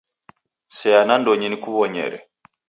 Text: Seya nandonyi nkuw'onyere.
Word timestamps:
Seya 0.77 1.01
nandonyi 1.07 1.47
nkuw'onyere. 1.53 2.19